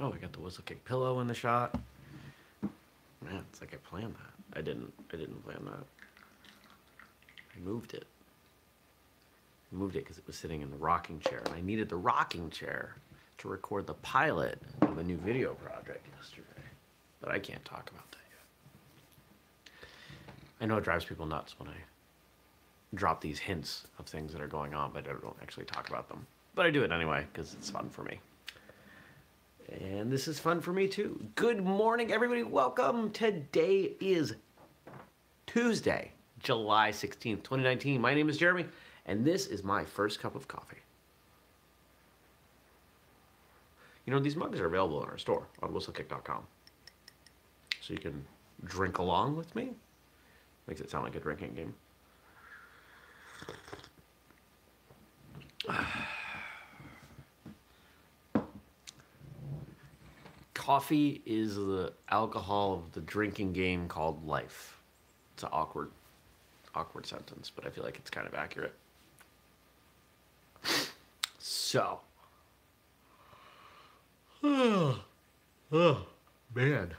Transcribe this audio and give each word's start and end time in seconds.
Oh, 0.00 0.12
I 0.12 0.16
got 0.18 0.32
the 0.32 0.38
whistlekick 0.38 0.84
pillow 0.84 1.20
in 1.20 1.26
the 1.26 1.34
shot. 1.34 1.78
Man, 3.22 3.42
it's 3.50 3.60
like 3.60 3.74
I 3.74 3.76
planned 3.88 4.14
that. 4.14 4.58
I 4.58 4.62
didn't. 4.62 4.92
I 5.12 5.16
didn't 5.16 5.42
plan 5.44 5.64
that. 5.64 5.84
I 7.56 7.60
moved 7.64 7.94
it. 7.94 8.06
I 9.72 9.76
moved 9.76 9.96
it 9.96 10.00
because 10.00 10.18
it 10.18 10.26
was 10.26 10.36
sitting 10.36 10.62
in 10.62 10.70
the 10.70 10.76
rocking 10.76 11.20
chair, 11.20 11.40
and 11.44 11.54
I 11.54 11.60
needed 11.60 11.88
the 11.88 11.96
rocking 11.96 12.50
chair 12.50 12.96
to 13.38 13.48
record 13.48 13.86
the 13.86 13.94
pilot 13.94 14.60
of 14.82 14.98
a 14.98 15.02
new 15.02 15.16
video 15.18 15.54
project 15.54 16.06
yesterday. 16.16 16.44
But 17.20 17.30
I 17.30 17.38
can't 17.38 17.64
talk 17.64 17.90
about 17.90 18.10
that 18.10 18.18
yet. 18.30 19.88
I 20.60 20.66
know 20.66 20.76
it 20.76 20.84
drives 20.84 21.04
people 21.04 21.26
nuts 21.26 21.58
when 21.58 21.68
I 21.68 21.76
drop 22.94 23.20
these 23.20 23.38
hints 23.38 23.86
of 23.98 24.06
things 24.06 24.32
that 24.32 24.40
are 24.40 24.46
going 24.46 24.74
on, 24.74 24.92
but 24.92 25.08
I 25.08 25.12
don't 25.12 25.36
actually 25.42 25.64
talk 25.64 25.88
about 25.88 26.08
them. 26.08 26.26
But 26.54 26.66
I 26.66 26.70
do 26.70 26.84
it 26.84 26.92
anyway 26.92 27.26
because 27.32 27.54
it's 27.54 27.70
fun 27.70 27.88
for 27.90 28.02
me. 28.02 28.20
And 29.68 30.12
this 30.12 30.28
is 30.28 30.38
fun 30.38 30.60
for 30.60 30.72
me 30.72 30.88
too. 30.88 31.26
Good 31.36 31.64
morning, 31.64 32.12
everybody. 32.12 32.42
Welcome. 32.42 33.10
Today 33.10 33.92
is 34.00 34.34
Tuesday, 35.46 36.12
July 36.38 36.90
16th, 36.90 37.42
2019. 37.42 38.00
My 38.00 38.12
name 38.12 38.28
is 38.28 38.36
Jeremy, 38.36 38.66
and 39.06 39.24
this 39.24 39.46
is 39.46 39.64
my 39.64 39.84
first 39.84 40.20
cup 40.20 40.34
of 40.34 40.46
coffee. 40.48 40.76
You 44.04 44.12
know, 44.12 44.18
these 44.18 44.36
mugs 44.36 44.60
are 44.60 44.66
available 44.66 45.02
in 45.02 45.08
our 45.08 45.16
store 45.16 45.46
on 45.62 45.72
whistlekick.com. 45.72 46.42
So 47.80 47.94
you 47.94 48.00
can 48.00 48.22
drink 48.64 48.98
along 48.98 49.36
with 49.36 49.54
me. 49.56 49.70
Makes 50.66 50.82
it 50.82 50.90
sound 50.90 51.04
like 51.04 51.16
a 51.16 51.20
drinking 51.20 51.54
game. 51.54 51.74
Coffee 60.64 61.20
is 61.26 61.56
the 61.56 61.92
alcohol 62.08 62.72
of 62.72 62.92
the 62.92 63.02
drinking 63.02 63.52
game 63.52 63.86
called 63.86 64.26
life. 64.26 64.78
It's 65.34 65.42
an 65.42 65.50
awkward, 65.52 65.90
awkward 66.74 67.04
sentence, 67.04 67.52
but 67.54 67.66
I 67.66 67.68
feel 67.68 67.84
like 67.84 67.98
it's 67.98 68.08
kind 68.08 68.26
of 68.26 68.32
accurate. 68.32 68.72
So, 71.38 72.00
oh, 74.42 75.04
oh 75.72 76.06
man, 76.54 76.94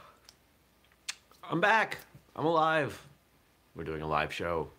I'm 1.49 1.59
back. 1.59 1.97
I'm 2.36 2.45
alive. 2.45 3.02
We're 3.75 3.83
doing 3.83 4.03
a 4.03 4.08
live 4.08 4.31
show. 4.31 4.69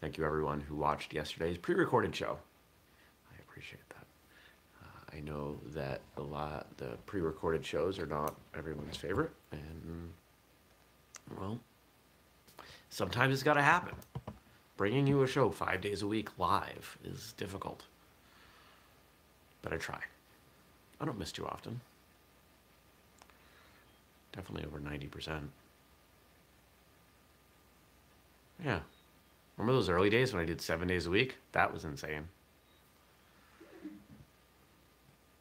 Thank 0.00 0.16
you 0.16 0.24
everyone 0.24 0.60
who 0.60 0.76
watched 0.76 1.12
yesterday's 1.12 1.58
pre-recorded 1.58 2.14
show. 2.14 2.38
I 3.32 3.40
appreciate 3.40 3.88
that. 3.88 4.06
Uh, 4.84 4.99
I 5.14 5.20
know 5.20 5.58
that 5.74 6.00
a 6.16 6.22
lot 6.22 6.66
the 6.76 6.96
pre-recorded 7.06 7.64
shows 7.64 7.98
are 7.98 8.06
not 8.06 8.34
everyone's 8.56 8.96
favorite, 8.96 9.32
and 9.52 10.12
mm, 11.32 11.38
well, 11.38 11.58
sometimes 12.88 13.34
it's 13.34 13.42
got 13.42 13.54
to 13.54 13.62
happen. 13.62 13.94
Bringing 14.76 15.06
you 15.06 15.22
a 15.22 15.26
show 15.26 15.50
five 15.50 15.80
days 15.80 16.02
a 16.02 16.06
week 16.06 16.28
live 16.38 16.96
is 17.04 17.34
difficult, 17.36 17.84
but 19.62 19.72
I 19.72 19.76
try. 19.76 20.00
I 21.00 21.04
don't 21.04 21.18
miss 21.18 21.32
too 21.32 21.46
often. 21.46 21.80
Definitely 24.32 24.66
over 24.66 24.80
ninety 24.80 25.06
percent. 25.06 25.50
Yeah. 28.64 28.80
Remember 29.56 29.78
those 29.78 29.90
early 29.90 30.08
days 30.08 30.32
when 30.32 30.42
I 30.42 30.46
did 30.46 30.60
seven 30.62 30.88
days 30.88 31.06
a 31.06 31.10
week? 31.10 31.36
That 31.52 31.72
was 31.72 31.84
insane. 31.84 32.28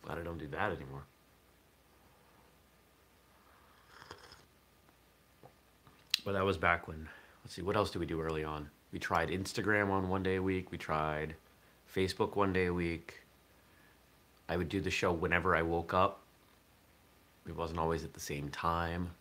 Glad 0.10 0.22
I 0.22 0.24
don't 0.24 0.40
do 0.40 0.48
that 0.48 0.72
anymore. 0.72 1.04
But 6.26 6.32
that 6.32 6.44
was 6.44 6.58
back 6.58 6.88
when, 6.88 7.08
let's 7.44 7.54
see, 7.54 7.62
what 7.62 7.76
else 7.76 7.92
did 7.92 8.00
we 8.00 8.08
do 8.08 8.20
early 8.20 8.44
on? 8.44 8.72
We 8.92 8.98
tried 8.98 9.30
Instagram 9.30 9.92
on 9.92 10.10
one 10.10 10.24
day 10.24 10.38
a 10.38 10.42
week. 10.42 10.72
We 10.72 10.80
tried 10.80 11.36
Facebook 11.96 12.36
one 12.36 12.52
day 12.52 12.66
a 12.66 12.74
week. 12.74 13.20
I 14.48 14.58
would 14.58 14.68
do 14.68 14.82
the 14.82 14.90
show 14.90 15.12
whenever 15.12 15.56
I 15.56 15.62
woke 15.62 15.94
up. 15.94 16.22
It 17.48 17.56
wasn't 17.56 17.80
always 17.80 18.04
at 18.04 18.16
the 18.16 18.20
same 18.20 18.50
time. 18.50 19.12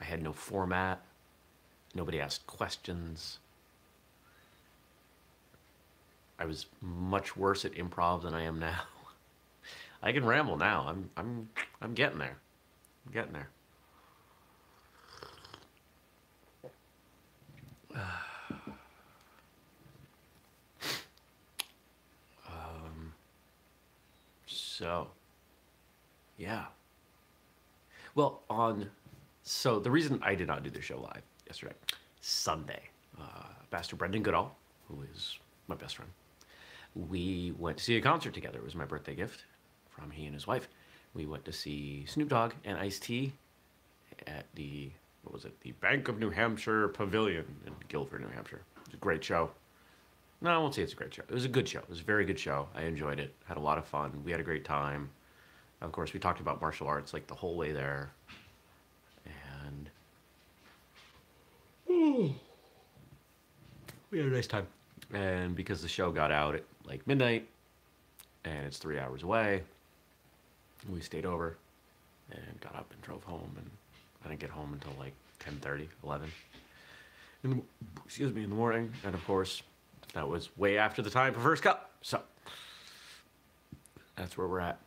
I 0.00 0.04
had 0.04 0.22
no 0.22 0.32
format. 0.32 1.04
Nobody 1.94 2.22
asked 2.22 2.46
questions. 2.46 3.38
I 6.38 6.44
was 6.44 6.66
much 6.80 7.36
worse 7.36 7.64
at 7.64 7.72
improv 7.74 8.22
than 8.22 8.34
I 8.34 8.42
am 8.42 8.58
now. 8.58 8.82
I 10.02 10.12
can 10.12 10.24
ramble 10.24 10.56
now. 10.56 10.86
I'm 10.88 11.10
I'm 11.16 11.48
I'm 11.80 11.94
getting 11.94 12.18
there. 12.18 12.36
I'm 13.06 13.12
getting 13.12 13.32
there. 13.32 13.48
um, 22.48 23.12
so, 24.46 25.08
yeah. 26.36 26.64
Well, 28.14 28.42
on 28.50 28.90
so 29.44 29.78
the 29.78 29.90
reason 29.90 30.18
I 30.22 30.34
did 30.34 30.48
not 30.48 30.62
do 30.62 30.70
the 30.70 30.80
show 30.80 30.98
live 30.98 31.22
yesterday, 31.46 31.74
Sunday, 32.20 32.80
uh, 33.20 33.44
Pastor 33.70 33.94
Brendan 33.94 34.22
Goodall, 34.22 34.56
who 34.88 35.02
is 35.14 35.38
my 35.68 35.74
best 35.74 35.96
friend, 35.96 36.10
we 36.94 37.52
went 37.58 37.78
to 37.78 37.84
see 37.84 37.96
a 37.96 38.00
concert 38.00 38.34
together. 38.34 38.58
It 38.58 38.64
was 38.64 38.74
my 38.74 38.84
birthday 38.84 39.14
gift 39.14 39.44
from 39.90 40.10
he 40.10 40.26
and 40.26 40.34
his 40.34 40.46
wife. 40.46 40.68
We 41.14 41.26
went 41.26 41.44
to 41.44 41.52
see 41.52 42.04
Snoop 42.06 42.28
Dogg 42.28 42.52
and 42.64 42.78
Ice 42.78 42.98
T 42.98 43.32
at 44.26 44.46
the 44.54 44.90
what 45.22 45.32
was 45.32 45.44
it? 45.44 45.58
The 45.60 45.72
Bank 45.72 46.08
of 46.08 46.18
New 46.18 46.30
Hampshire 46.30 46.88
Pavilion 46.88 47.46
in 47.66 47.72
Gilford, 47.88 48.20
New 48.20 48.28
Hampshire. 48.28 48.60
It 48.76 48.88
was 48.88 48.94
a 48.94 48.98
great 48.98 49.24
show. 49.24 49.50
No, 50.42 50.50
I 50.50 50.58
won't 50.58 50.74
say 50.74 50.82
it's 50.82 50.92
a 50.92 50.96
great 50.96 51.14
show. 51.14 51.22
It 51.26 51.32
was 51.32 51.46
a 51.46 51.48
good 51.48 51.66
show. 51.66 51.78
It 51.78 51.88
was 51.88 52.00
a 52.00 52.04
very 52.04 52.26
good 52.26 52.38
show. 52.38 52.68
I 52.74 52.82
enjoyed 52.82 53.18
it. 53.18 53.32
Had 53.46 53.56
a 53.56 53.60
lot 53.60 53.78
of 53.78 53.86
fun. 53.86 54.22
We 54.24 54.30
had 54.30 54.40
a 54.40 54.44
great 54.44 54.64
time. 54.64 55.08
Of 55.80 55.92
course, 55.92 56.12
we 56.12 56.20
talked 56.20 56.40
about 56.40 56.60
martial 56.60 56.86
arts 56.86 57.14
like 57.14 57.26
the 57.26 57.34
whole 57.34 57.56
way 57.56 57.72
there. 57.72 58.12
And 59.66 59.90
we 61.88 62.36
had 64.18 64.26
a 64.26 64.30
nice 64.30 64.46
time. 64.46 64.66
And 65.12 65.54
because 65.54 65.82
the 65.82 65.88
show 65.88 66.10
got 66.10 66.30
out 66.30 66.54
at 66.54 66.64
like 66.86 67.06
midnight 67.06 67.46
and 68.44 68.66
it's 68.66 68.78
three 68.78 68.98
hours 68.98 69.22
away, 69.22 69.62
we 70.90 71.00
stayed 71.00 71.26
over 71.26 71.56
and 72.30 72.60
got 72.60 72.74
up 72.74 72.90
and 72.92 73.00
drove 73.02 73.22
home. 73.24 73.52
And 73.56 73.70
I 74.24 74.28
didn't 74.28 74.40
get 74.40 74.50
home 74.50 74.72
until 74.72 74.92
like 74.98 75.14
10:30, 75.40 75.88
11. 76.02 76.30
In 77.44 77.50
the, 77.50 77.62
excuse 78.04 78.32
me, 78.32 78.44
in 78.44 78.50
the 78.50 78.56
morning. 78.56 78.92
And 79.04 79.14
of 79.14 79.24
course, 79.26 79.62
that 80.14 80.26
was 80.26 80.56
way 80.56 80.78
after 80.78 81.02
the 81.02 81.10
time 81.10 81.34
for 81.34 81.40
first 81.40 81.62
cup. 81.62 81.90
So 82.02 82.20
that's 84.16 84.36
where 84.38 84.46
we're 84.46 84.60
at. 84.60 84.78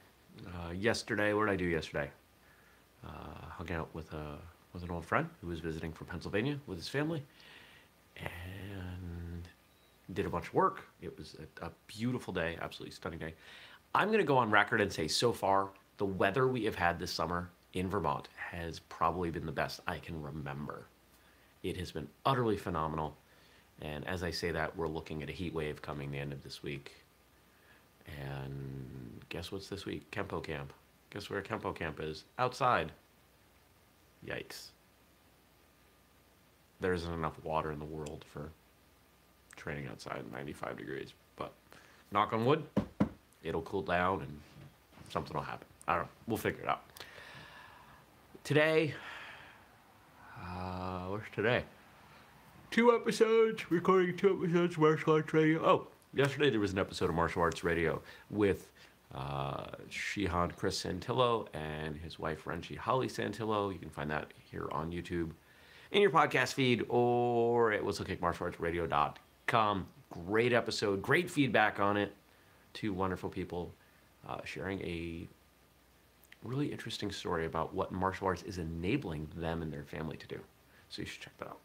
Uh, 0.46 0.72
yesterday, 0.72 1.34
what 1.34 1.46
did 1.46 1.51
I 1.51 1.56
do 1.56 1.66
yesterday? 1.66 2.09
Uh, 3.06 3.09
hung 3.50 3.72
out 3.72 3.94
with 3.94 4.12
a 4.13 4.38
with 4.73 4.84
an 4.84 4.91
old 4.91 5.06
friend 5.06 5.28
who 5.41 5.47
was 5.47 5.59
visiting 5.59 5.91
from 5.91 6.07
Pennsylvania 6.07 6.59
with 6.67 6.78
his 6.78 6.88
family, 6.88 7.23
and 8.17 9.06
did 10.13 10.25
a 10.25 10.29
bunch 10.29 10.47
of 10.47 10.53
work. 10.53 10.84
It 11.01 11.18
was 11.18 11.35
a, 11.62 11.66
a 11.66 11.72
beautiful 11.88 12.34
day, 12.34 12.57
absolutely 12.62 12.95
stunning 12.95 13.19
day. 13.19 13.34
I'm 13.94 14.07
going 14.07 14.19
to 14.19 14.25
go 14.25 14.38
on 14.38 14.50
record 14.50 14.81
and 14.81 14.91
say 14.91 15.07
so 15.07 15.31
far 15.31 15.69
the 15.97 16.06
weather 16.06 16.47
we 16.47 16.63
have 16.66 16.75
had 16.75 17.00
this 17.00 17.12
summer 17.12 17.50
in 17.73 17.90
Vermont 17.90 18.29
has 18.35 18.79
probably 18.79 19.29
been 19.29 19.46
the 19.46 19.51
best 19.51 19.81
I 19.88 19.97
can 19.97 20.22
remember. 20.22 20.85
It 21.63 21.78
has 21.78 21.91
been 21.91 22.07
utterly 22.25 22.57
phenomenal. 22.57 23.16
And 23.81 24.07
as 24.07 24.23
I 24.23 24.31
say 24.31 24.51
that, 24.51 24.75
we're 24.75 24.88
looking 24.88 25.22
at 25.22 25.29
a 25.29 25.34
heat 25.34 25.53
wave 25.53 25.81
coming 25.81 26.12
the 26.12 26.19
end 26.19 26.34
of 26.34 26.44
this 26.44 26.63
week. 26.63 26.94
And 28.22 29.19
guess 29.29 29.51
what's 29.51 29.67
this 29.67 29.85
week? 29.85 30.09
Kempo 30.12 30.44
Camp. 30.44 30.73
Guess 31.09 31.29
where 31.29 31.41
Kempo 31.41 31.76
Camp 31.76 31.99
is? 32.02 32.23
Outside. 32.40 32.91
Yikes. 34.26 34.67
There 36.79 36.93
isn't 36.93 37.14
enough 37.14 37.43
water 37.43 37.72
in 37.72 37.79
the 37.79 37.85
world 37.85 38.23
for 38.31 38.52
training 39.57 39.87
outside 39.87 40.23
95 40.31 40.77
degrees. 40.77 41.13
But 41.35 41.51
knock 42.11 42.31
on 42.31 42.45
wood, 42.45 42.63
it'll 43.43 43.63
cool 43.63 43.81
down 43.81 44.21
and 44.21 44.39
something 45.09 45.35
will 45.35 45.43
happen. 45.43 45.67
I 45.87 45.95
don't 45.95 46.03
know. 46.03 46.09
We'll 46.27 46.37
figure 46.37 46.61
it 46.61 46.69
out. 46.69 46.83
Today, 48.43 48.93
uh, 50.41 51.05
where's 51.07 51.23
today? 51.33 51.63
Two 52.71 52.93
episodes, 52.93 53.69
recording 53.71 54.15
two 54.15 54.41
episodes 54.43 54.75
of 54.75 54.81
Martial 54.81 55.13
Arts 55.13 55.33
Radio. 55.33 55.65
Oh, 55.65 55.87
yesterday 56.13 56.49
there 56.49 56.59
was 56.59 56.73
an 56.73 56.79
episode 56.79 57.09
of 57.09 57.15
Martial 57.15 57.41
Arts 57.41 57.63
Radio 57.63 58.01
with 58.29 58.69
uh, 59.13 59.65
Shihan 59.89 60.55
Chris 60.55 60.83
Santillo 60.83 61.47
and 61.53 61.95
his 61.95 62.19
wife 62.19 62.45
Renshi 62.45 62.77
Holly 62.77 63.07
Santillo. 63.07 63.71
You 63.71 63.79
can 63.79 63.89
find 63.89 64.11
that 64.11 64.33
here 64.51 64.67
on 64.71 64.91
YouTube, 64.91 65.31
in 65.91 66.01
your 66.01 66.11
podcast 66.11 66.53
feed, 66.53 66.85
or 66.89 67.71
at 67.71 67.81
whistlekickmartialartsradio.com. 67.81 69.13
Great 70.09 70.53
episode, 70.53 71.02
great 71.02 71.29
feedback 71.29 71.79
on 71.79 71.97
it. 71.97 72.14
Two 72.73 72.94
wonderful 72.94 73.29
people. 73.29 73.73
uh, 74.28 74.38
sharing 74.44 74.82
a 74.82 75.28
really 76.44 76.67
interesting 76.67 77.11
story 77.11 77.46
about 77.46 77.73
what 77.73 77.91
martial 77.91 78.28
arts 78.28 78.44
is 78.44 78.58
enabling 78.58 79.28
them 79.35 79.61
and 79.61 79.72
their 79.72 79.84
family 79.84 80.17
to 80.17 80.28
do. 80.28 80.40
So 80.90 81.02
you 81.02 81.08
should 81.08 81.22
check 81.22 81.38
that 81.40 81.47
out. 81.47 81.59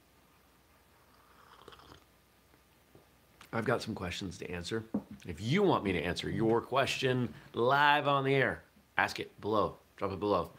I've 3.52 3.64
got 3.64 3.82
some 3.82 3.94
questions 3.94 4.38
to 4.38 4.50
answer. 4.50 4.84
If 5.26 5.40
you 5.40 5.62
want 5.62 5.84
me 5.84 5.92
to 5.92 6.00
answer 6.00 6.30
your 6.30 6.60
question 6.60 7.32
live 7.52 8.08
on 8.08 8.24
the 8.24 8.34
air, 8.34 8.62
ask 8.96 9.20
it 9.20 9.38
below, 9.42 9.76
drop 9.96 10.12
it 10.12 10.20
below, 10.20 10.50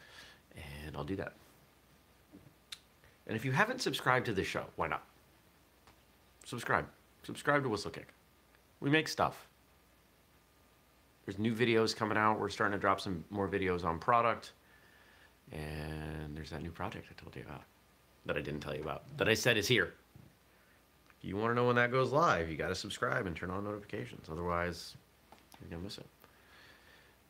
and 0.56 0.96
I'll 0.96 1.04
do 1.04 1.16
that. 1.16 1.34
And 3.26 3.36
if 3.36 3.46
you 3.46 3.52
haven't 3.52 3.82
subscribed 3.82 4.26
to 4.28 4.34
this 4.34 4.46
show, 4.46 4.66
why 4.76 4.88
not? 4.88 5.04
Subscribe. 6.46 6.86
Subscribe 7.24 7.64
to 7.64 7.70
Whistlekick. 7.70 8.06
We 8.80 8.90
make 8.90 9.08
stuff. 9.08 9.48
There's 11.26 11.40
new 11.40 11.56
videos 11.56 11.96
coming 11.96 12.18
out. 12.18 12.40
We're 12.40 12.50
starting 12.50 12.78
to 12.78 12.82
drop 12.82 13.00
some 13.00 13.24
more 13.30 13.48
videos 13.48 13.86
on 13.86 13.98
product. 13.98 14.52
And 15.52 16.36
there's 16.36 16.50
that 16.50 16.62
new 16.62 16.72
project 16.72 17.08
I 17.10 17.22
told 17.22 17.36
you 17.36 17.44
about 17.44 17.64
that 18.26 18.38
I 18.38 18.42
didn't 18.42 18.62
tell 18.62 18.76
you 18.76 18.82
about 18.82 19.04
that 19.18 19.28
I 19.28 19.34
said 19.34 19.58
is 19.58 19.68
here. 19.68 19.94
If 21.18 21.30
you 21.30 21.38
want 21.38 21.52
to 21.52 21.56
know 21.56 21.68
when 21.68 21.76
that 21.78 21.92
goes 21.92 22.12
live, 22.12 22.50
you 22.50 22.58
got 22.58 22.68
to 22.70 22.76
subscribe 22.76 23.26
and 23.26 23.36
turn 23.36 23.50
on 23.50 23.64
notifications. 23.64 24.28
Otherwise, 24.30 24.96
you're 25.62 25.70
going 25.70 25.82
to 25.82 25.86
miss 25.86 25.98
it. 25.98 26.06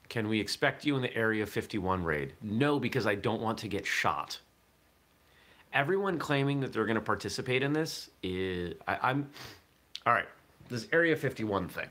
Can 0.10 0.28
we 0.28 0.40
expect 0.40 0.86
you 0.86 0.96
in 0.96 1.02
the 1.02 1.16
Area 1.16 1.46
51 1.46 2.04
raid? 2.04 2.34
No, 2.42 2.80
because 2.80 3.08
I 3.08 3.16
don't 3.16 3.42
want 3.42 3.58
to 3.60 3.68
get 3.68 3.86
shot. 3.86 4.40
Everyone 5.74 6.20
claiming 6.20 6.60
that 6.62 6.72
they're 6.72 6.86
going 6.86 6.96
to 6.96 7.02
participate 7.02 7.64
in 7.64 7.74
this 7.74 8.10
is. 8.22 8.76
I, 8.88 8.98
I'm. 9.02 9.30
All 10.06 10.14
right, 10.14 10.28
this 10.68 10.88
Area 10.92 11.16
51 11.16 11.70
thing. 11.70 11.88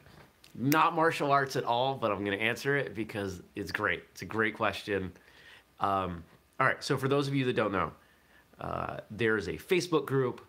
Not 0.55 0.95
martial 0.95 1.33
arts 1.33 1.57
at 1.57 1.65
all, 1.65 1.95
but 1.95 2.11
I'm 2.11 2.25
going 2.25 2.39
to 2.39 2.45
answer 2.45 2.77
it 2.77 2.95
because 2.95 3.41
it's 3.57 3.73
great. 3.73 4.03
It's 4.11 4.21
a 4.21 4.27
great 4.27 4.55
question. 4.55 5.13
Um, 5.81 6.23
all 6.61 6.67
right, 6.67 6.85
so 6.85 6.99
for 6.99 7.09
those 7.09 7.27
of 7.27 7.35
you 7.35 7.47
that 7.47 7.57
don't 7.57 7.73
know, 7.73 7.91
uh, 8.61 8.99
there's 9.11 9.49
a 9.49 9.55
Facebook 9.55 10.05
group 10.05 10.43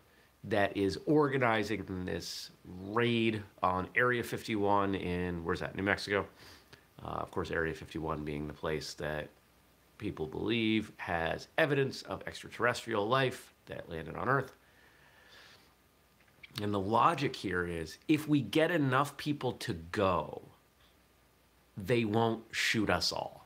that 0.44 0.76
is 0.76 1.00
organizing 1.06 2.04
this 2.04 2.52
raid 2.88 3.42
on 3.62 3.88
Area 3.96 4.24
51 4.24 4.96
in, 4.96 5.44
where's 5.46 5.62
that, 5.62 5.76
New 5.78 5.84
Mexico? 5.84 6.28
Uh, 7.02 7.08
of 7.08 7.32
course, 7.32 7.50
Area 7.50 7.74
51 7.74 8.26
being 8.26 8.46
the 8.46 8.54
place 8.54 8.94
that 8.96 9.30
people 9.98 10.28
believe 10.28 10.92
has 10.98 11.48
evidence 11.58 12.02
of 12.04 12.22
extraterrestrial 12.28 13.08
life 13.08 13.54
that 13.68 13.90
landed 13.90 14.18
on 14.18 14.28
Earth. 14.28 14.52
And 16.62 16.74
the 16.74 16.80
logic 16.80 17.36
here 17.36 17.66
is 17.66 17.98
if 18.08 18.28
we 18.28 18.42
get 18.42 18.72
enough 18.72 19.18
people 19.18 19.54
to 19.54 19.74
go, 19.74 20.42
they 21.76 22.06
won't 22.06 22.44
shoot 22.52 22.90
us 22.90 23.12
all. 23.12 23.44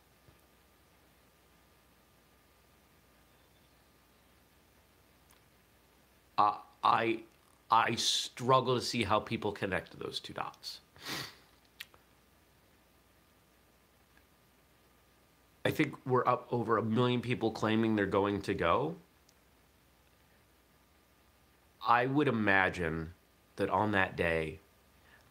I, 6.88 7.20
I 7.70 7.96
struggle 7.96 8.76
to 8.76 8.82
see 8.82 9.04
how 9.04 9.20
people 9.20 9.52
connect 9.52 10.00
those 10.00 10.22
two 10.22 10.34
dots. 10.34 10.80
I 15.66 15.72
think 15.72 15.96
we're 16.06 16.26
up 16.26 16.48
over 16.50 16.78
a 16.78 16.82
million 16.82 17.20
people 17.20 17.52
claiming 17.52 17.98
they're 17.98 18.06
going 18.06 18.42
to 18.44 18.54
go. 18.54 18.96
I 21.88 22.06
would 22.06 22.28
imagine 22.28 23.14
that 23.56 23.70
on 23.70 23.94
that 23.94 24.18
day, 24.18 24.60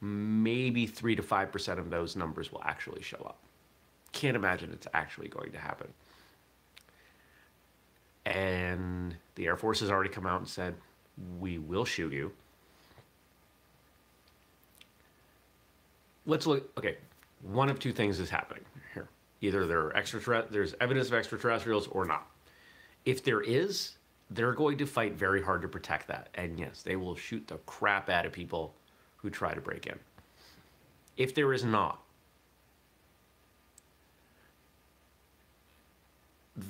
maybe 0.00 0.87
three 0.87 1.14
to 1.14 1.23
five 1.23 1.53
percent 1.53 1.79
of 1.79 1.91
those 1.91 2.17
numbers 2.17 2.50
will 2.50 2.62
actually 2.64 3.03
show 3.03 3.19
up. 3.19 3.38
Can't 4.12 4.37
imagine 4.37 4.70
it's 4.73 4.87
actually 4.94 5.29
going 5.29 5.53
to 5.53 5.58
happen. 5.58 5.88
And 8.25 9.14
the 9.37 9.47
Air 9.47 9.56
Force 9.56 9.81
has 9.81 9.91
already 9.91 10.11
come 10.11 10.26
out 10.26 10.41
and 10.41 10.49
said, 10.49 10.75
we 11.38 11.58
will 11.58 11.85
shoot 11.85 12.12
you. 12.12 12.32
Let's 16.25 16.47
look, 16.47 16.69
okay, 16.76 16.97
one 17.43 17.69
of 17.69 17.79
two 17.79 17.93
things 17.93 18.19
is 18.19 18.29
happening 18.29 18.64
here. 18.94 19.08
Either 19.43 19.67
there 19.67 19.87
are 19.87 19.93
extraterrest- 19.93 20.50
there's 20.50 20.75
evidence 20.81 21.08
of 21.08 21.14
extraterrestrials 21.14 21.87
or 21.88 22.05
not. 22.05 22.26
If 23.05 23.23
there 23.23 23.43
is, 23.43 23.93
they're 24.31 24.52
going 24.52 24.78
to 24.78 24.87
fight 24.87 25.14
very 25.14 25.43
hard 25.43 25.62
to 25.62 25.69
protect 25.69 26.08
that. 26.08 26.28
And 26.34 26.58
yes, 26.58 26.82
they 26.82 26.96
will 26.96 27.17
shoot 27.17 27.46
the 27.46 27.58
crap 27.58 28.08
out 28.08 28.26
of 28.26 28.32
people 28.32 28.75
who 29.17 29.31
try 29.31 29.55
to 29.55 29.61
break 29.61 29.87
in. 29.87 29.99
If 31.17 31.34
there 31.34 31.52
is 31.52 31.64
not, 31.64 32.02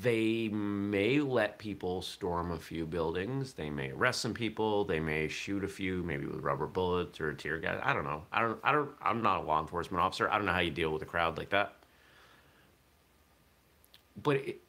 they 0.03 0.49
may 0.49 1.21
let 1.21 1.59
people 1.59 2.03
storm 2.03 2.51
a 2.51 2.59
few 2.59 2.87
buildings. 2.87 3.53
They 3.53 3.71
may 3.71 3.91
arrest 3.91 4.21
some 4.21 4.35
people. 4.35 4.85
They 4.85 5.01
may 5.01 5.29
shoot 5.29 5.65
a 5.65 5.69
few, 5.69 6.03
maybe 6.03 6.27
with 6.27 6.41
rubber 6.41 6.67
bullets 6.67 7.21
or 7.21 7.33
tear 7.33 7.59
gas. 7.59 7.81
I 7.85 7.93
don't 7.93 8.05
know. 8.05 8.23
I 8.33 8.43
don't. 8.43 8.59
I 8.65 8.73
don't. 8.73 8.91
I'm 9.01 9.23
not 9.23 9.43
a 9.43 9.47
law 9.47 9.61
enforcement 9.61 10.03
officer. 10.03 10.29
I 10.29 10.37
don't 10.37 10.47
know 10.47 10.53
how 10.53 10.61
you 10.61 10.73
deal 10.73 10.93
with 10.93 11.03
a 11.03 11.07
crowd 11.07 11.39
like 11.39 11.51
that. 11.51 11.75
But 14.21 14.37
it, 14.37 14.61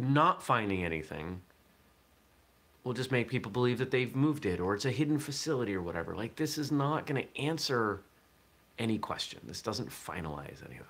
not 0.00 0.42
finding 0.42 0.84
anything 0.84 1.40
will 2.84 2.94
just 2.94 3.12
make 3.12 3.28
people 3.28 3.50
believe 3.50 3.78
that 3.78 3.90
they've 3.90 4.14
moved 4.16 4.46
it 4.46 4.58
or 4.58 4.74
it's 4.74 4.86
a 4.86 4.90
hidden 4.90 5.18
facility 5.18 5.74
or 5.74 5.82
whatever. 5.82 6.14
Like 6.14 6.36
this 6.36 6.56
is 6.58 6.72
not 6.72 7.06
going 7.06 7.22
to 7.22 7.40
answer 7.40 8.00
any 8.78 8.98
question. 8.98 9.40
This 9.44 9.60
doesn't 9.60 9.90
finalize 9.90 10.64
anything. 10.64 10.86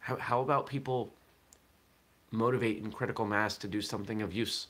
How, 0.00 0.16
how 0.16 0.40
about 0.40 0.66
people 0.66 1.12
motivate 2.30 2.78
in 2.78 2.90
critical 2.90 3.24
mass 3.24 3.56
to 3.58 3.68
do 3.68 3.80
something 3.80 4.22
of 4.22 4.32
use? 4.32 4.66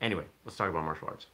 Anyway, 0.00 0.24
let's 0.44 0.56
talk 0.56 0.70
about 0.70 0.84
martial 0.84 1.08
arts. 1.08 1.26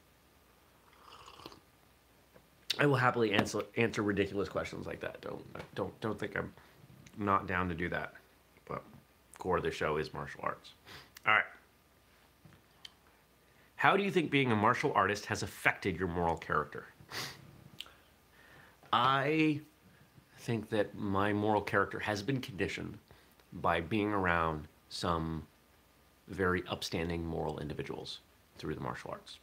I 2.79 2.87
will 2.87 2.97
happily 2.97 3.33
answer 3.33 3.63
answer 3.77 4.03
ridiculous 4.03 4.49
questions 4.49 4.87
like 4.87 5.01
that. 5.01 5.21
Don't 5.21 5.43
don't 5.75 6.01
don't 6.01 6.19
think 6.19 6.37
I'm 6.37 6.53
not 7.17 7.47
down 7.47 7.69
to 7.69 7.75
do 7.75 7.89
that. 7.89 8.15
But 8.67 8.83
core 9.39 9.59
of 9.59 9.63
the 9.63 9.71
show 9.71 9.97
is 9.97 10.13
martial 10.13 10.41
arts. 10.43 10.71
All 11.27 11.35
right. 11.35 11.45
How 13.77 13.97
do 13.97 14.03
you 14.03 14.11
think 14.11 14.31
being 14.31 14.53
a 14.53 14.57
martial 14.57 14.93
artist 14.95 15.27
has 15.27 15.43
affected 15.43 15.99
your 15.99 16.09
moral 16.09 16.37
character? 16.37 16.87
I 18.93 19.61
think 20.39 20.71
that 20.71 20.95
my 20.95 21.33
moral 21.33 21.61
character 21.61 21.99
has 21.99 22.23
been 22.23 22.41
conditioned 22.41 22.99
by 23.53 23.81
being 23.81 24.13
around 24.13 24.69
some 24.89 25.47
very 26.29 26.63
upstanding 26.69 27.25
moral 27.25 27.59
individuals 27.59 28.21
through 28.59 28.75
the 28.75 28.81
martial 28.81 29.11
arts. 29.11 29.39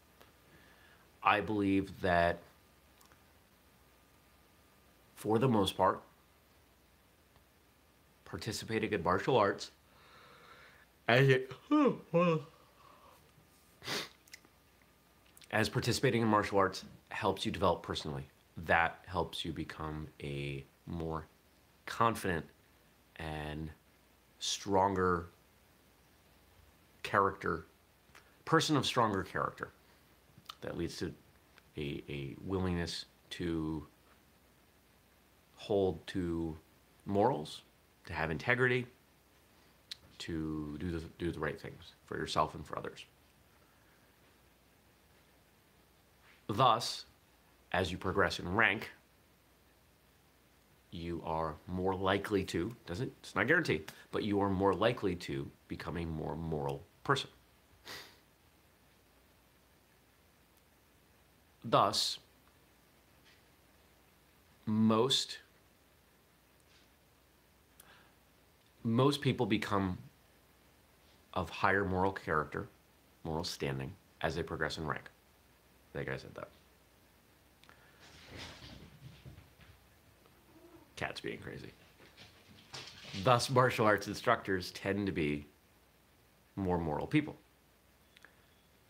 I 1.24 1.40
believe 1.40 2.02
that 2.02 2.40
for 5.16 5.40
the 5.40 5.48
most 5.48 5.78
part, 5.78 6.02
participating 8.34 8.92
in 8.92 9.04
martial 9.04 9.38
arts. 9.38 9.70
As 11.08 11.30
it 11.30 11.54
as 15.52 15.70
participating 15.70 16.24
in 16.24 16.28
martial 16.28 16.58
arts 16.58 16.84
helps 17.10 17.46
you 17.46 17.52
develop 17.52 17.84
personally. 17.84 18.28
That 18.66 19.02
helps 19.06 19.46
you 19.46 19.54
become 19.54 20.08
a 20.24 20.66
more 20.88 21.28
confident 21.86 22.44
and 23.18 23.70
stronger 24.40 25.28
character 27.04 27.68
person 28.46 28.76
of 28.76 28.88
stronger 28.88 29.22
character 29.22 29.70
that 30.62 30.76
leads 30.76 30.98
to 30.98 31.14
a, 31.78 32.04
a 32.10 32.36
willingness 32.44 33.06
to 33.30 33.86
hold 35.56 36.06
to 36.08 36.58
morals 37.06 37.62
to 38.06 38.14
have 38.14 38.32
integrity, 38.32 38.86
to 40.20 40.78
do 40.80 40.92
the, 40.92 41.04
do 41.18 41.32
the 41.32 41.40
right 41.40 41.60
things 41.60 41.94
for 42.06 42.18
yourself 42.18 42.56
and 42.56 42.66
for 42.66 42.78
others. 42.78 43.06
Thus, 46.48 47.06
as 47.72 47.92
you 47.92 47.98
progress 47.98 48.40
in 48.40 48.54
rank, 48.54 48.92
you 50.92 51.22
are 51.26 51.56
more 51.68 51.96
likely 51.96 52.44
to, 52.44 52.76
doesn't, 52.86 53.12
it's 53.22 53.36
not 53.36 53.48
guaranteed, 53.48 53.92
but 54.12 54.24
you 54.24 54.40
are 54.42 54.50
more 54.50 54.76
likely 54.76 55.16
to 55.16 55.50
become 55.68 55.98
a 55.98 56.06
more 56.06 56.36
moral 56.36 56.84
person. 57.04 57.30
Thus, 61.66 62.20
most 64.66 65.40
most 68.84 69.22
people 69.22 69.46
become 69.46 69.98
of 71.34 71.50
higher 71.50 71.86
moral 71.86 72.12
character, 72.12 72.68
moral 73.24 73.44
standing, 73.44 73.92
as 74.22 74.36
they 74.36 74.44
progress 74.44 74.78
in 74.78 74.86
rank. 74.86 75.10
That 75.94 76.06
guy 76.06 76.18
said 76.18 76.36
that. 76.36 76.50
Cat's 80.96 81.22
being 81.22 81.40
crazy. 81.40 81.72
Thus, 83.24 83.50
martial 83.50 83.86
arts 83.86 84.08
instructors 84.08 84.72
tend 84.72 85.06
to 85.06 85.12
be 85.12 85.46
more 86.56 86.78
moral 86.78 87.08
people. 87.08 87.36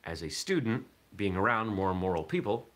As 0.05 0.23
a 0.23 0.29
student, 0.29 0.85
being 1.15 1.35
around 1.35 1.67
more 1.67 1.93
moral 1.93 2.23
people, 2.23 2.67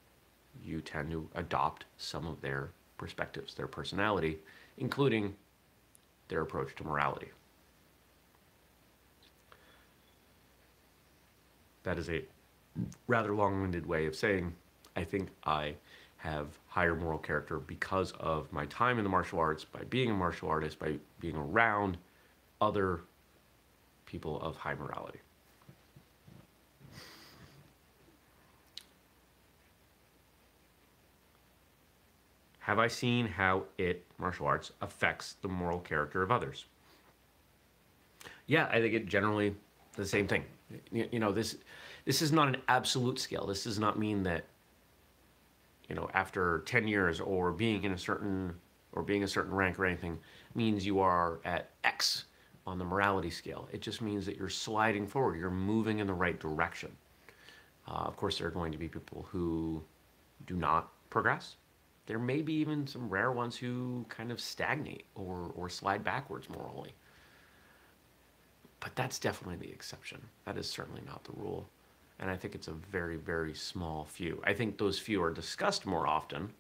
you 0.63 0.81
tend 0.81 1.11
to 1.11 1.29
adopt 1.35 1.85
some 1.97 2.25
of 2.25 2.41
their 2.41 2.71
perspectives, 2.97 3.53
their 3.53 3.67
personality, 3.67 4.39
including 4.77 5.35
their 6.27 6.41
approach 6.41 6.75
to 6.75 6.83
morality. 6.83 7.29
That 11.83 11.97
is 11.97 12.09
a 12.09 12.23
rather 13.07 13.33
long 13.33 13.61
winded 13.61 13.85
way 13.85 14.05
of 14.05 14.15
saying 14.15 14.53
I 14.95 15.03
think 15.03 15.29
I 15.43 15.75
have 16.17 16.47
higher 16.67 16.95
moral 16.95 17.19
character 17.19 17.59
because 17.59 18.11
of 18.13 18.51
my 18.51 18.65
time 18.65 18.97
in 18.97 19.03
the 19.03 19.09
martial 19.09 19.39
arts, 19.39 19.63
by 19.63 19.83
being 19.83 20.09
a 20.09 20.13
martial 20.13 20.49
artist, 20.49 20.79
by 20.79 20.97
being 21.19 21.35
around 21.35 21.97
other 22.59 23.01
people 24.07 24.41
of 24.41 24.55
high 24.55 24.73
morality. 24.73 25.19
Have 32.59 32.79
I 32.79 32.87
seen 32.87 33.27
how 33.27 33.63
it, 33.77 34.06
martial 34.17 34.47
arts, 34.47 34.71
affects 34.81 35.35
the 35.41 35.47
moral 35.47 35.79
character 35.79 36.21
of 36.21 36.31
others? 36.31 36.65
Yeah, 38.47 38.67
I 38.71 38.79
think 38.79 38.93
it 38.93 39.07
generally 39.07 39.55
the 39.95 40.05
same 40.05 40.27
thing. 40.27 40.43
You, 40.91 41.07
you 41.11 41.19
know, 41.19 41.31
this 41.31 41.57
this 42.05 42.21
is 42.21 42.31
not 42.31 42.47
an 42.47 42.57
absolute 42.67 43.19
scale. 43.19 43.45
This 43.45 43.63
does 43.63 43.79
not 43.79 43.99
mean 43.99 44.23
that 44.23 44.45
you 45.89 45.95
know 45.95 46.09
after 46.13 46.63
10 46.65 46.87
years 46.87 47.19
or 47.19 47.51
being 47.51 47.83
in 47.83 47.91
a 47.91 47.97
certain 47.97 48.53
or 48.93 49.03
being 49.03 49.23
a 49.23 49.27
certain 49.27 49.53
rank 49.53 49.77
or 49.77 49.85
anything 49.85 50.17
means 50.55 50.85
you 50.85 50.99
are 50.99 51.39
at 51.45 51.69
X 51.83 52.25
on 52.65 52.77
the 52.77 52.85
morality 52.85 53.29
scale. 53.29 53.67
It 53.71 53.81
just 53.81 54.01
means 54.01 54.25
that 54.25 54.37
you're 54.37 54.49
sliding 54.49 55.07
forward. 55.07 55.37
You're 55.37 55.49
moving 55.51 55.99
in 55.99 56.07
the 56.07 56.13
right 56.13 56.39
direction. 56.39 56.91
Uh, 57.87 58.03
of 58.05 58.17
course, 58.17 58.37
there 58.37 58.47
are 58.47 58.51
going 58.51 58.71
to 58.71 58.77
be 58.77 58.87
people 58.89 59.25
who 59.29 59.81
do 60.45 60.55
not 60.55 60.91
progress 61.09 61.55
there 62.07 62.19
may 62.19 62.41
be 62.41 62.53
even 62.53 62.87
some 62.87 63.09
rare 63.09 63.31
ones 63.31 63.55
who 63.55 64.05
kind 64.09 64.31
of 64.31 64.39
stagnate 64.39 65.05
or, 65.13 65.51
or 65.55 65.69
slide 65.69 66.03
backwards 66.03 66.49
morally. 66.49 66.93
But 68.79 68.95
that's 68.95 69.19
definitely 69.19 69.67
the 69.67 69.71
exception. 69.71 70.21
That 70.45 70.57
is 70.57 70.69
certainly 70.69 71.01
not 71.05 71.25
the 71.25 71.33
rule. 71.33 71.67
And 72.19 72.31
I 72.31 72.37
think 72.37 72.55
it's 72.55 72.69
a 72.69 72.73
very, 72.73 73.17
very 73.17 73.53
small 73.53 74.05
few. 74.05 74.41
I 74.45 74.53
think 74.53 74.77
those 74.77 74.97
few 74.97 75.21
are 75.21 75.31
discussed 75.31 75.85
more 75.85 76.07
often. 76.07 76.53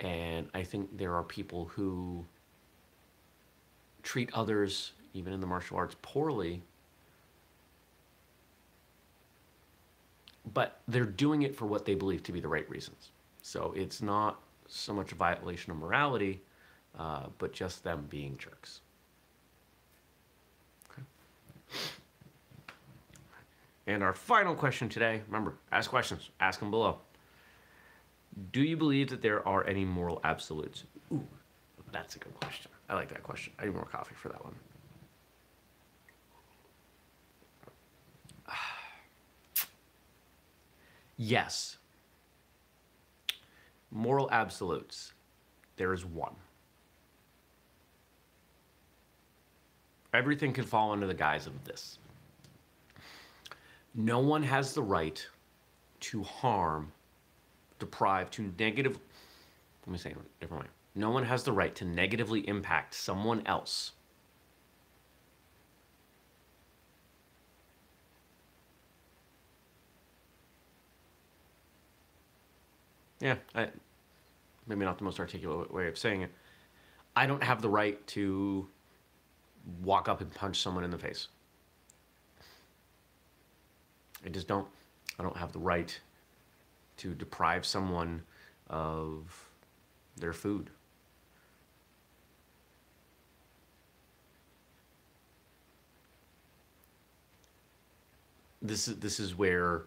And 0.00 0.48
I 0.52 0.64
think 0.64 0.98
there 0.98 1.14
are 1.14 1.22
people 1.22 1.66
who 1.66 2.24
treat 4.02 4.34
others, 4.34 4.92
even 5.14 5.32
in 5.32 5.40
the 5.40 5.46
martial 5.46 5.76
arts, 5.76 5.94
poorly. 6.02 6.62
But 10.52 10.80
they're 10.88 11.04
doing 11.04 11.42
it 11.42 11.54
for 11.54 11.66
what 11.66 11.84
they 11.84 11.94
believe 11.94 12.24
to 12.24 12.32
be 12.32 12.40
the 12.40 12.48
right 12.48 12.68
reasons. 12.68 13.10
So 13.42 13.74
it's 13.76 14.00
not 14.00 14.40
so 14.68 14.94
much 14.94 15.12
a 15.12 15.16
violation 15.16 15.72
of 15.72 15.78
morality, 15.78 16.40
uh, 16.98 17.26
but 17.38 17.52
just 17.52 17.82
them 17.84 18.06
being 18.08 18.38
jerks. 18.38 18.80
Okay. 20.90 21.02
And 23.88 24.02
our 24.02 24.14
final 24.14 24.54
question 24.54 24.88
today 24.88 25.22
remember, 25.26 25.54
ask 25.72 25.90
questions, 25.90 26.30
ask 26.40 26.60
them 26.60 26.70
below. 26.70 26.98
Do 28.52 28.62
you 28.62 28.76
believe 28.76 29.10
that 29.10 29.20
there 29.20 29.46
are 29.46 29.66
any 29.66 29.84
moral 29.84 30.20
absolutes? 30.24 30.84
Ooh, 31.12 31.26
that's 31.90 32.16
a 32.16 32.18
good 32.20 32.34
question. 32.40 32.70
I 32.88 32.94
like 32.94 33.08
that 33.10 33.22
question. 33.22 33.52
I 33.58 33.66
need 33.66 33.74
more 33.74 33.84
coffee 33.84 34.14
for 34.14 34.28
that 34.28 34.42
one. 34.42 34.54
yes, 41.16 41.76
moral 43.92 44.28
absolutes, 44.32 45.12
there 45.76 45.92
is 45.92 46.04
one. 46.04 46.34
Everything 50.14 50.52
can 50.52 50.64
fall 50.64 50.92
under 50.92 51.06
the 51.06 51.14
guise 51.14 51.46
of 51.46 51.64
this. 51.64 51.98
No 53.94 54.18
one 54.18 54.42
has 54.42 54.72
the 54.72 54.82
right 54.82 55.24
to 56.00 56.22
harm, 56.22 56.92
deprive, 57.78 58.30
to 58.32 58.52
negative. 58.58 58.98
Let 59.86 59.92
me 59.92 59.98
say 59.98 60.10
it 60.10 60.16
a 60.16 60.40
different 60.40 60.64
way. 60.64 60.70
No 60.94 61.10
one 61.10 61.24
has 61.24 61.42
the 61.42 61.52
right 61.52 61.74
to 61.76 61.84
negatively 61.84 62.46
impact 62.48 62.94
someone 62.94 63.42
else. 63.46 63.92
Yeah, 73.22 73.36
I, 73.54 73.68
maybe 74.66 74.84
not 74.84 74.98
the 74.98 75.04
most 75.04 75.20
articulate 75.20 75.72
way 75.72 75.86
of 75.86 75.96
saying 75.96 76.22
it. 76.22 76.32
I 77.14 77.24
don't 77.24 77.42
have 77.42 77.62
the 77.62 77.68
right 77.68 78.04
to 78.08 78.66
walk 79.84 80.08
up 80.08 80.20
and 80.20 80.34
punch 80.34 80.60
someone 80.60 80.82
in 80.82 80.90
the 80.90 80.98
face. 80.98 81.28
I 84.26 84.28
just 84.28 84.48
don't. 84.48 84.66
I 85.20 85.22
don't 85.22 85.36
have 85.36 85.52
the 85.52 85.60
right 85.60 85.96
to 86.96 87.14
deprive 87.14 87.64
someone 87.64 88.22
of 88.68 89.48
their 90.16 90.32
food. 90.32 90.68
This 98.60 98.88
is 98.88 98.96
this 98.96 99.20
is 99.20 99.38
where 99.38 99.82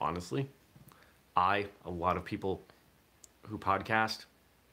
honestly 0.00 0.48
I, 1.36 1.66
a 1.84 1.90
lot 1.90 2.16
of 2.16 2.24
people 2.24 2.62
who 3.42 3.58
podcast, 3.58 4.26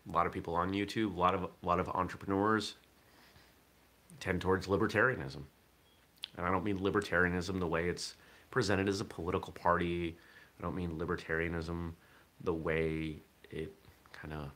a 0.09 0.11
lot 0.11 0.25
of 0.25 0.31
people 0.31 0.55
on 0.55 0.71
YouTube, 0.71 1.15
a 1.15 1.19
lot 1.19 1.33
of 1.33 1.43
a 1.43 1.65
lot 1.65 1.79
of 1.79 1.87
entrepreneurs 1.89 2.75
tend 4.19 4.41
towards 4.41 4.67
libertarianism. 4.67 5.43
And 6.37 6.45
I 6.45 6.51
don't 6.51 6.63
mean 6.63 6.79
libertarianism 6.79 7.59
the 7.59 7.67
way 7.67 7.89
it's 7.89 8.15
presented 8.51 8.89
as 8.89 9.01
a 9.01 9.05
political 9.05 9.53
party. 9.53 10.17
I 10.59 10.63
don't 10.63 10.75
mean 10.75 10.91
libertarianism 10.91 11.91
the 12.41 12.53
way 12.53 13.17
it 13.49 13.73
kind 14.13 14.33
of 14.33 14.51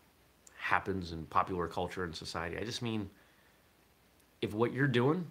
happens 0.57 1.12
in 1.12 1.25
popular 1.25 1.67
culture 1.67 2.03
and 2.03 2.15
society. 2.15 2.57
I 2.57 2.63
just 2.63 2.81
mean 2.81 3.10
if 4.41 4.53
what 4.53 4.74
you're 4.74 4.88
doing 4.88 5.25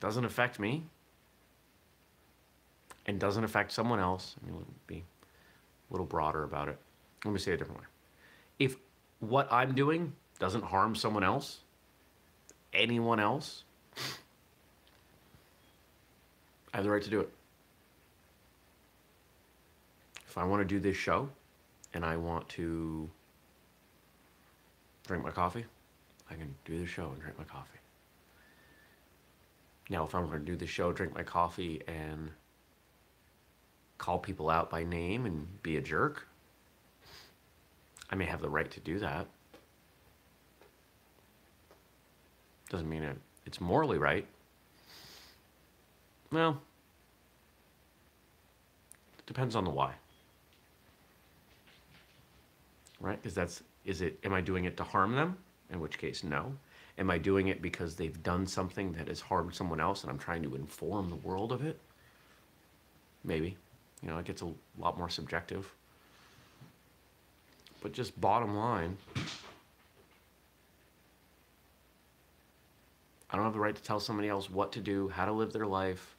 doesn't 0.00 0.24
affect 0.24 0.58
me 0.58 0.84
and 3.06 3.18
doesn't 3.18 3.44
affect 3.44 3.72
someone 3.72 4.00
else, 4.00 4.34
I 4.42 4.50
mean, 4.50 4.64
be 4.86 5.04
little 5.90 6.06
broader 6.06 6.44
about 6.44 6.68
it. 6.68 6.78
Let 7.24 7.32
me 7.32 7.38
say 7.38 7.52
it 7.52 7.54
a 7.54 7.58
different 7.58 7.80
way. 7.80 7.86
If 8.58 8.76
what 9.20 9.52
I'm 9.52 9.74
doing 9.74 10.12
doesn't 10.38 10.64
harm 10.64 10.94
someone 10.94 11.24
else, 11.24 11.60
anyone 12.72 13.20
else, 13.20 13.64
I 16.72 16.78
have 16.78 16.84
the 16.84 16.90
right 16.90 17.02
to 17.02 17.10
do 17.10 17.20
it. 17.20 17.30
If 20.26 20.36
I 20.36 20.44
want 20.44 20.60
to 20.60 20.64
do 20.64 20.80
this 20.80 20.96
show 20.96 21.28
and 21.92 22.04
I 22.04 22.16
want 22.16 22.48
to 22.50 23.08
drink 25.06 25.22
my 25.22 25.30
coffee, 25.30 25.64
I 26.30 26.34
can 26.34 26.54
do 26.64 26.78
the 26.78 26.86
show 26.86 27.10
and 27.10 27.20
drink 27.20 27.38
my 27.38 27.44
coffee. 27.44 27.78
Now, 29.90 30.04
if 30.04 30.14
I'm 30.14 30.26
going 30.26 30.40
to 30.40 30.44
do 30.44 30.56
the 30.56 30.66
show, 30.66 30.92
drink 30.92 31.14
my 31.14 31.22
coffee, 31.22 31.82
and 31.86 32.30
call 33.98 34.18
people 34.18 34.50
out 34.50 34.70
by 34.70 34.84
name 34.84 35.26
and 35.26 35.46
be 35.62 35.76
a 35.76 35.80
jerk. 35.80 36.26
I 38.10 38.14
may 38.14 38.24
have 38.26 38.40
the 38.40 38.48
right 38.48 38.70
to 38.70 38.80
do 38.80 38.98
that. 38.98 39.26
Doesn't 42.68 42.88
mean 42.88 43.02
it, 43.02 43.16
it's 43.46 43.60
morally 43.60 43.98
right. 43.98 44.26
Well, 46.32 46.60
it 49.18 49.26
depends 49.26 49.54
on 49.54 49.64
the 49.64 49.70
why. 49.70 49.92
Right? 53.00 53.20
Because 53.22 53.34
that's, 53.34 53.62
is 53.84 54.00
it, 54.00 54.18
am 54.24 54.32
I 54.32 54.40
doing 54.40 54.64
it 54.64 54.76
to 54.78 54.84
harm 54.84 55.14
them? 55.14 55.36
In 55.70 55.80
which 55.80 55.98
case, 55.98 56.24
no. 56.24 56.52
Am 56.98 57.10
I 57.10 57.18
doing 57.18 57.48
it 57.48 57.60
because 57.60 57.96
they've 57.96 58.22
done 58.22 58.46
something 58.46 58.92
that 58.92 59.08
has 59.08 59.20
harmed 59.20 59.54
someone 59.54 59.80
else 59.80 60.02
and 60.02 60.10
I'm 60.10 60.18
trying 60.18 60.42
to 60.42 60.54
inform 60.54 61.10
the 61.10 61.16
world 61.16 61.52
of 61.52 61.64
it? 61.64 61.78
Maybe. 63.24 63.56
You 64.02 64.10
know, 64.10 64.18
it 64.18 64.24
gets 64.24 64.42
a 64.42 64.52
lot 64.78 64.98
more 64.98 65.08
subjective. 65.08 65.72
But 67.80 67.92
just 67.92 68.18
bottom 68.20 68.56
line, 68.56 68.96
I 73.30 73.36
don't 73.36 73.44
have 73.44 73.52
the 73.52 73.60
right 73.60 73.74
to 73.74 73.82
tell 73.82 74.00
somebody 74.00 74.28
else 74.28 74.48
what 74.48 74.72
to 74.72 74.80
do, 74.80 75.08
how 75.08 75.24
to 75.24 75.32
live 75.32 75.52
their 75.52 75.66
life, 75.66 76.16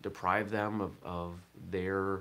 deprive 0.00 0.50
them 0.50 0.80
of, 0.80 0.92
of 1.02 1.34
their 1.70 2.20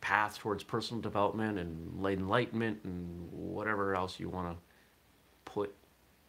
path 0.00 0.38
towards 0.38 0.62
personal 0.64 1.00
development 1.00 1.58
and 1.58 2.04
enlightenment 2.04 2.80
and 2.84 3.28
whatever 3.32 3.94
else 3.94 4.18
you 4.18 4.28
want 4.28 4.56
to 4.56 4.56
put 5.44 5.74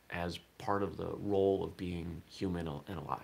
as 0.10 0.40
part 0.58 0.84
of 0.84 0.96
the 0.98 1.10
role 1.18 1.64
of 1.64 1.76
being 1.76 2.22
human 2.30 2.68
and 2.88 2.98
alive. 3.00 3.20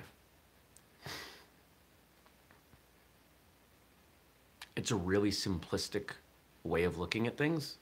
It's 4.80 4.92
a 4.92 4.96
really 4.96 5.30
simplistic 5.30 6.12
way 6.64 6.86
of 6.86 6.98
looking 6.98 7.28
at 7.28 7.36
things, 7.36 7.76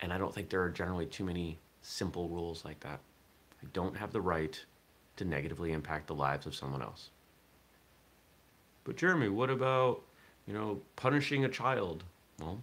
and 0.00 0.10
I 0.10 0.16
don't 0.16 0.34
think 0.34 0.48
there 0.48 0.62
are 0.62 0.70
generally 0.70 1.04
too 1.04 1.22
many 1.22 1.58
simple 1.82 2.30
rules 2.30 2.64
like 2.64 2.80
that. 2.80 2.98
I 3.62 3.66
don't 3.74 3.94
have 3.94 4.10
the 4.10 4.22
right 4.22 4.58
to 5.16 5.26
negatively 5.26 5.72
impact 5.72 6.06
the 6.06 6.14
lives 6.14 6.46
of 6.46 6.54
someone 6.54 6.80
else. 6.80 7.10
But 8.84 8.96
Jeremy, 8.96 9.28
what 9.28 9.50
about, 9.50 10.00
you 10.46 10.54
know, 10.54 10.80
punishing 10.96 11.44
a 11.44 11.48
child? 11.50 12.04
Well, 12.40 12.58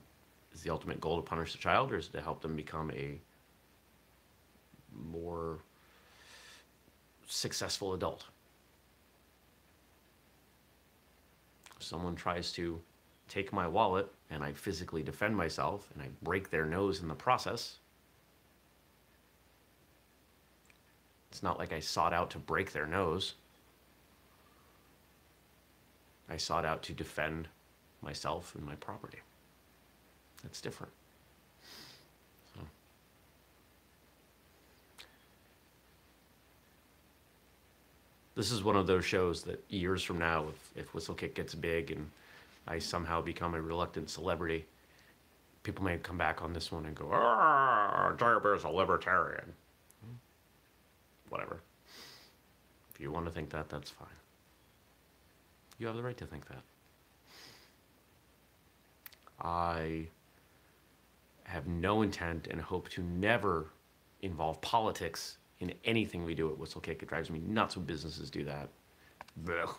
is 0.51 0.63
the 0.63 0.72
ultimate 0.72 1.00
goal 1.00 1.17
to 1.17 1.22
punish 1.22 1.51
the 1.51 1.60
child 1.60 1.91
or 1.91 1.98
is 1.98 2.08
it 2.08 2.13
to 2.13 2.22
help 2.22 2.41
them 2.41 2.55
become 2.55 2.89
a 2.89 3.20
more 4.91 5.60
successful 7.27 7.93
adult? 7.93 8.25
Someone 11.77 12.15
tries 12.15 12.51
to 12.53 12.82
take 13.30 13.53
my 13.53 13.68
wallet 13.68 14.08
and 14.30 14.44
I 14.44 14.53
physically 14.53 15.03
defend 15.03 15.36
myself 15.36 15.89
and 15.94 16.03
I 16.03 16.10
break 16.22 16.50
their 16.50 16.65
nose 16.65 17.01
in 17.01 17.08
the 17.08 17.15
process, 17.15 17.77
It's 21.34 21.42
not 21.42 21.58
like 21.58 21.74
I 21.74 21.80
sought 21.80 22.13
out 22.13 22.30
to 22.30 22.38
break 22.38 22.74
their 22.74 22.86
nose. 22.86 23.34
I 26.30 26.38
sought 26.38 26.63
out 26.63 26.84
to 26.84 26.94
defend 26.94 27.48
myself 28.03 28.53
and 28.53 28.63
my 28.63 28.75
property. 28.75 29.18
That's 30.44 30.62
different. 30.62 30.94
So. 32.53 32.60
This 38.36 38.51
is 38.51 38.63
one 38.63 38.75
of 38.75 38.86
those 38.86 39.03
shows 39.03 39.42
that 39.42 39.63
years 39.70 40.03
from 40.03 40.20
now, 40.20 40.46
if, 40.50 40.86
if 40.86 40.94
Whistlekick 40.94 41.34
gets 41.34 41.56
big 41.56 41.89
and 41.89 42.12
I 42.67 42.79
somehow 42.79 43.22
become 43.22 43.55
a 43.55 43.62
reluctant 43.62 44.10
celebrity, 44.10 44.65
people 45.63 45.84
may 45.84 45.98
come 45.98 46.17
back 46.17 46.41
on 46.41 46.53
this 46.53 46.72
one 46.72 46.86
and 46.86 46.96
go, 46.96 47.10
ah, 47.13 48.13
Jerry 48.17 48.39
Bear's 48.39 48.63
a 48.63 48.70
libertarian 48.70 49.53
whatever. 51.34 51.63
If 52.93 53.01
you 53.01 53.12
want 53.12 53.25
to 53.25 53.32
think 53.32 53.50
that, 53.50 53.67
that's 53.67 53.89
fine. 53.89 54.08
You 55.79 55.88
have 55.88 55.96
the 55.96 56.03
right 56.03 56.15
to 56.17 56.27
think 56.27 56.48
that. 56.48 56.62
I 59.41 60.08
have 61.46 61.65
no 61.65 62.03
intent 62.03 62.48
and 62.51 62.62
hope 62.62 62.88
to 62.89 63.01
never 63.01 63.72
involve 64.22 64.62
politics 64.62 65.38
in 65.60 65.74
anything 65.84 66.24
we 66.24 66.36
do 66.36 66.51
at 66.51 66.58
Whistlekick. 66.58 67.01
It 67.01 67.08
drives 67.08 67.32
me 67.32 67.39
nuts 67.39 67.75
when 67.75 67.86
businesses 67.86 68.29
do 68.29 68.46
that. 68.46 68.70
Ugh. 69.50 69.75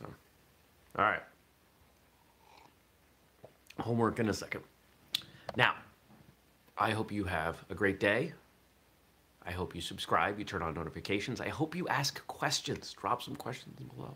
So, 0.00 0.06
all 0.98 1.04
right. 1.04 1.22
Homework 3.78 4.18
in 4.18 4.28
a 4.28 4.34
second. 4.34 4.62
Now, 5.56 5.74
I 6.76 6.90
hope 6.90 7.12
you 7.12 7.24
have 7.24 7.56
a 7.70 7.74
great 7.74 8.00
day. 8.00 8.32
I 9.44 9.52
hope 9.52 9.74
you 9.74 9.80
subscribe, 9.80 10.38
you 10.38 10.44
turn 10.44 10.62
on 10.62 10.74
notifications. 10.74 11.40
I 11.40 11.48
hope 11.48 11.74
you 11.74 11.88
ask 11.88 12.24
questions. 12.26 12.92
Drop 12.92 13.22
some 13.22 13.36
questions 13.36 13.74
below. 13.76 14.14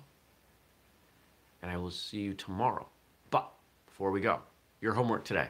And 1.62 1.70
I 1.70 1.76
will 1.76 1.90
see 1.90 2.18
you 2.18 2.34
tomorrow. 2.34 2.86
But 3.30 3.50
before 3.86 4.10
we 4.10 4.20
go, 4.20 4.40
your 4.80 4.92
homework 4.92 5.24
today. 5.24 5.48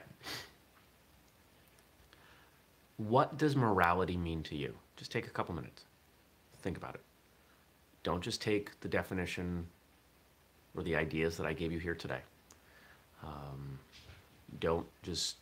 What 2.97 3.37
does 3.37 3.57
morality 3.57 4.16
mean 4.16 4.44
to 4.44 4.57
you? 4.57 4.75
Just 4.97 5.11
take 5.11 5.27
a 5.27 5.31
couple 5.31 5.55
minutes. 5.55 5.85
Think 6.62 6.77
about 6.77 6.94
it. 6.94 7.03
Don't 8.05 8.23
just 8.23 8.40
take 8.40 8.79
the 8.81 8.88
definition 8.88 9.66
or 10.76 10.82
the 10.82 10.96
ideas 10.96 11.37
that 11.37 11.46
I 11.46 11.52
gave 11.52 11.72
you 11.72 11.78
here 11.78 11.94
today. 11.94 12.20
Um, 13.22 13.78
don't 14.60 14.87
just 15.02 15.37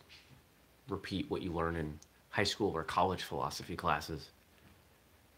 repeat 0.88 1.30
what 1.30 1.42
you 1.42 1.52
learn 1.52 1.76
in 1.76 1.98
high 2.30 2.44
school 2.44 2.70
or 2.70 2.82
college 2.82 3.22
philosophy 3.22 3.76
classes, 3.76 4.30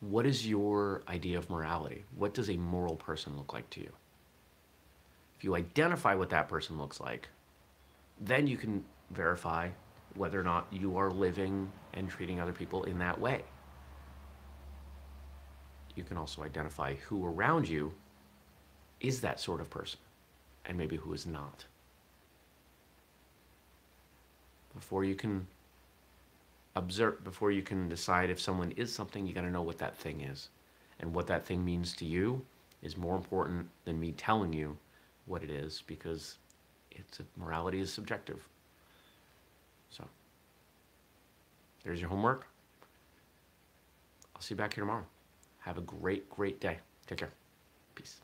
what 0.01 0.27
is 0.27 0.47
your 0.47 1.03
idea 1.09 1.39
of 1.39 1.49
morality? 1.51 2.05
What 2.17 2.35
does 2.35 2.51
a 2.51 2.57
moral 2.57 2.97
person 2.97 3.37
look 3.37 3.53
like 3.53 3.69
to 3.71 3.81
you? 3.81 3.91
If 5.37 5.45
you 5.45 5.57
identify 5.57 6.15
what 6.15 6.31
that 6.31 6.49
person 6.49 6.79
looks 6.79 7.01
like, 7.01 7.29
then 8.21 8.47
you 8.47 8.57
can 8.57 8.85
verify 9.11 9.71
whether 10.15 10.39
or 10.39 10.45
not 10.45 10.67
you 10.71 10.97
are 10.97 11.11
living 11.11 11.71
and 11.95 12.09
treating 12.09 12.41
other 12.41 12.53
people 12.53 12.85
in 12.85 12.99
that 12.99 13.21
way. 13.21 13.43
You 15.97 16.05
can 16.05 16.17
also 16.17 16.43
identify 16.43 16.95
who 16.95 17.27
around 17.27 17.69
you 17.69 17.93
is 19.05 19.21
that 19.21 19.39
sort 19.39 19.61
of 19.61 19.69
person 19.69 19.99
and 20.65 20.79
maybe 20.79 20.97
who 20.97 21.13
is 21.13 21.27
not. 21.27 21.65
Before 24.75 25.05
you 25.05 25.15
can 25.15 25.47
observe 26.75 27.23
before 27.23 27.53
you 27.53 27.63
can 27.63 27.89
decide 27.89 28.31
if 28.31 28.41
someone 28.41 28.73
is 28.73 28.93
something, 28.93 29.27
you 29.27 29.35
got 29.35 29.43
to 29.43 29.51
know 29.51 29.63
what 29.63 29.79
that 29.79 29.97
thing 29.97 30.23
is. 30.23 30.49
And 31.01 31.13
what 31.15 31.27
that 31.27 31.45
thing 31.45 31.65
means 31.65 31.95
to 31.97 32.05
you 32.07 32.45
is 32.83 32.97
more 32.97 33.15
important 33.15 33.69
than 33.85 34.01
me 34.01 34.13
telling 34.13 34.53
you 34.53 34.77
what 35.27 35.43
it 35.43 35.51
is 35.51 35.83
because 35.87 36.39
it's 36.91 37.21
morality 37.37 37.81
is 37.81 37.93
subjective. 37.93 38.43
So, 39.91 40.05
there's 41.85 42.01
your 42.01 42.09
homework. 42.09 42.47
I'll 44.35 44.43
see 44.43 44.55
you 44.55 44.59
back 44.59 44.75
here 44.75 44.83
tomorrow. 44.83 45.05
Have 45.61 45.79
a 45.79 45.83
great, 45.83 46.29
great 46.31 46.61
day. 46.61 46.79
Take 47.07 47.19
care. 47.19 47.31
Peace. 47.95 48.24